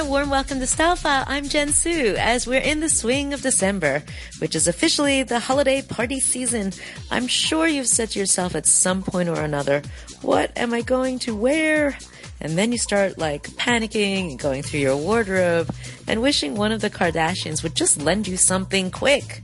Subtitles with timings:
[0.00, 1.24] a warm welcome to Style File.
[1.26, 4.02] I'm Jen Su as we're in the swing of December,
[4.38, 6.72] which is officially the holiday party season.
[7.10, 9.82] I'm sure you've said to yourself at some point or another,
[10.22, 11.98] what am I going to wear?
[12.40, 15.70] And then you start like panicking and going through your wardrobe
[16.08, 19.42] and wishing one of the Kardashians would just lend you something quick.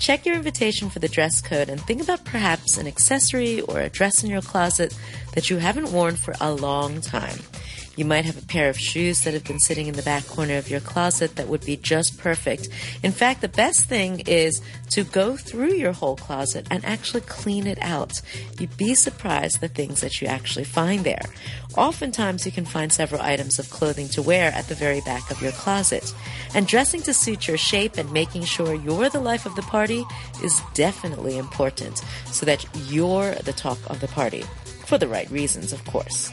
[0.00, 3.90] Check your invitation for the dress code and think about perhaps an accessory or a
[3.90, 4.92] dress in your closet
[5.34, 7.38] that you haven't worn for a long time.
[7.96, 10.56] You might have a pair of shoes that have been sitting in the back corner
[10.56, 12.68] of your closet that would be just perfect.
[13.02, 14.60] In fact, the best thing is
[14.90, 18.20] to go through your whole closet and actually clean it out.
[18.58, 21.22] You'd be surprised the things that you actually find there.
[21.76, 25.40] Oftentimes, you can find several items of clothing to wear at the very back of
[25.40, 26.14] your closet.
[26.54, 30.04] And dressing to suit your shape and making sure you're the life of the party
[30.42, 34.44] is definitely important so that you're the talk of the party.
[34.86, 36.30] For the right reasons, of course.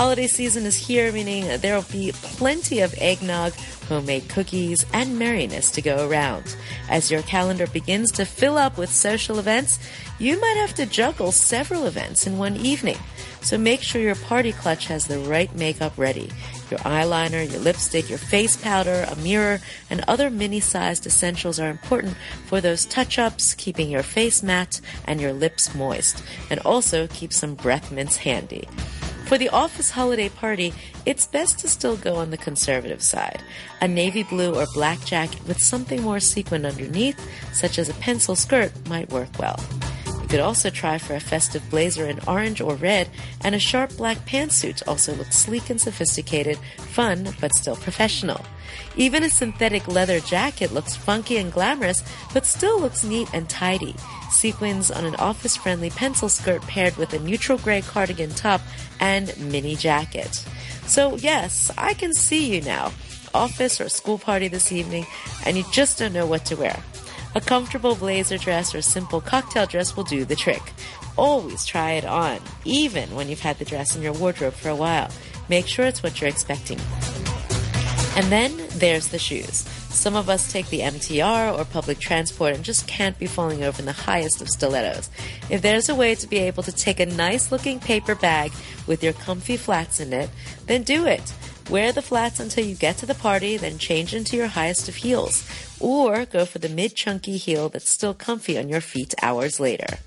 [0.00, 3.52] Holiday season is here, meaning there will be plenty of eggnog,
[3.86, 6.56] homemade cookies, and merriness to go around.
[6.88, 9.78] As your calendar begins to fill up with social events,
[10.18, 12.96] you might have to juggle several events in one evening.
[13.42, 16.30] So make sure your party clutch has the right makeup ready.
[16.70, 22.16] Your eyeliner, your lipstick, your face powder, a mirror, and other mini-sized essentials are important
[22.46, 27.54] for those touch-ups, keeping your face matte and your lips moist, and also keep some
[27.54, 28.66] breath mints handy.
[29.30, 30.74] For the office holiday party,
[31.06, 33.44] it's best to still go on the conservative side.
[33.80, 37.16] A navy blue or black jacket with something more sequined underneath,
[37.52, 39.60] such as a pencil skirt, might work well.
[40.30, 43.08] You could also try for a festive blazer in orange or red,
[43.42, 48.40] and a sharp black pantsuit also looks sleek and sophisticated, fun, but still professional.
[48.94, 53.96] Even a synthetic leather jacket looks funky and glamorous, but still looks neat and tidy.
[54.30, 58.60] Sequins on an office friendly pencil skirt paired with a neutral gray cardigan top
[59.00, 60.46] and mini jacket.
[60.86, 62.92] So, yes, I can see you now.
[63.34, 65.06] Office or school party this evening,
[65.44, 66.80] and you just don't know what to wear.
[67.32, 70.72] A comfortable blazer dress or simple cocktail dress will do the trick.
[71.16, 74.74] Always try it on, even when you've had the dress in your wardrobe for a
[74.74, 75.10] while.
[75.48, 76.80] Make sure it's what you're expecting.
[78.16, 79.64] And then there's the shoes.
[79.90, 83.80] Some of us take the MTR or public transport and just can't be falling over
[83.80, 85.08] in the highest of stilettos.
[85.48, 88.52] If there's a way to be able to take a nice looking paper bag
[88.88, 90.30] with your comfy flats in it,
[90.66, 91.32] then do it.
[91.70, 94.96] Wear the flats until you get to the party, then change into your highest of
[94.96, 95.48] heels.
[95.78, 99.98] Or go for the mid chunky heel that's still comfy on your feet hours later.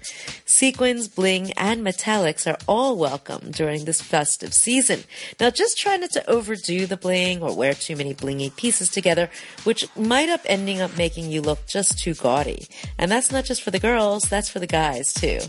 [0.46, 5.06] Sequins, bling, and metallics are all welcome during this festive season.
[5.40, 9.30] Now just try not to overdo the bling or wear too many blingy pieces together,
[9.64, 12.68] which might up ending up making you look just too gaudy.
[12.98, 15.40] And that's not just for the girls, that's for the guys too.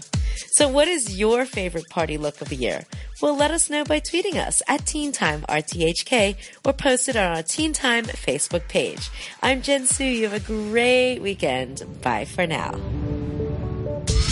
[0.53, 2.85] So what is your favorite party look of the year?
[3.21, 7.37] Well, let us know by tweeting us at Teen Time RTHK or post it on
[7.37, 9.11] our Teen Time Facebook page.
[9.43, 10.05] I'm Jen Su.
[10.05, 11.85] You have a great weekend.
[12.03, 12.75] Bye for now.